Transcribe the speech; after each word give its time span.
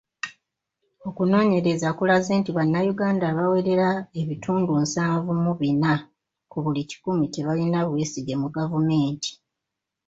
Okunoonyereza 1.07 1.87
kulaze 1.97 2.31
nti 2.39 2.51
Bannayuganda 2.57 3.23
abawerera 3.31 3.89
ebitundu 4.21 4.71
nsanvu 4.83 5.31
mu 5.43 5.53
bina 5.59 5.93
ku 6.51 6.57
buli 6.63 6.81
kikumi 6.89 7.25
tebalina 7.33 7.79
bwesige 7.87 8.33
mu 8.41 8.47
gavumenti. 8.55 9.31